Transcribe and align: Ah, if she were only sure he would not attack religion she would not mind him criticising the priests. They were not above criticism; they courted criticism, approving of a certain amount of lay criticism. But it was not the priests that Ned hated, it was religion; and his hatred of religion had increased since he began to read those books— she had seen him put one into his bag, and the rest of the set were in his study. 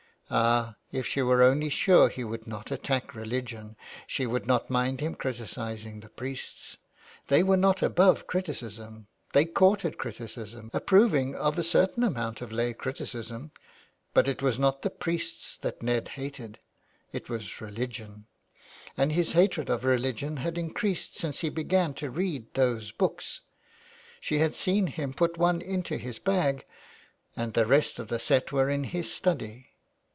Ah, 0.33 0.77
if 0.93 1.05
she 1.05 1.21
were 1.21 1.43
only 1.43 1.67
sure 1.67 2.07
he 2.07 2.23
would 2.23 2.47
not 2.47 2.71
attack 2.71 3.13
religion 3.13 3.75
she 4.07 4.25
would 4.25 4.47
not 4.47 4.69
mind 4.69 5.01
him 5.01 5.13
criticising 5.13 5.99
the 5.99 6.07
priests. 6.07 6.77
They 7.27 7.43
were 7.43 7.57
not 7.57 7.81
above 7.81 8.27
criticism; 8.27 9.07
they 9.33 9.43
courted 9.43 9.97
criticism, 9.97 10.71
approving 10.73 11.35
of 11.35 11.59
a 11.59 11.63
certain 11.63 12.01
amount 12.01 12.39
of 12.39 12.49
lay 12.49 12.73
criticism. 12.73 13.51
But 14.13 14.29
it 14.29 14.41
was 14.41 14.57
not 14.57 14.83
the 14.83 14.89
priests 14.89 15.57
that 15.57 15.83
Ned 15.83 16.07
hated, 16.07 16.59
it 17.11 17.29
was 17.29 17.59
religion; 17.59 18.25
and 18.95 19.11
his 19.11 19.33
hatred 19.33 19.69
of 19.69 19.83
religion 19.83 20.37
had 20.37 20.57
increased 20.57 21.17
since 21.17 21.39
he 21.41 21.49
began 21.49 21.93
to 21.95 22.09
read 22.09 22.53
those 22.53 22.93
books— 22.93 23.41
she 24.21 24.39
had 24.39 24.55
seen 24.55 24.87
him 24.87 25.13
put 25.13 25.37
one 25.37 25.59
into 25.61 25.97
his 25.97 26.19
bag, 26.19 26.63
and 27.35 27.53
the 27.53 27.65
rest 27.65 27.99
of 27.99 28.07
the 28.07 28.17
set 28.17 28.53
were 28.53 28.69
in 28.69 28.85
his 28.85 29.11
study. 29.13 29.67